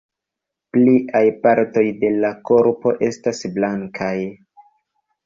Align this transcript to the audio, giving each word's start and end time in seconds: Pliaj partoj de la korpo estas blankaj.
Pliaj 0.75 1.19
partoj 1.43 1.83
de 2.03 2.09
la 2.23 2.31
korpo 2.53 2.95
estas 3.09 3.43
blankaj. 3.59 4.15